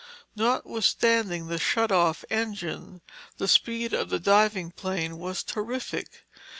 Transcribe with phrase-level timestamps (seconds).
[0.35, 3.01] Notwithstanding the shut off engine,
[3.37, 6.25] the speed of the diving plane was terrific.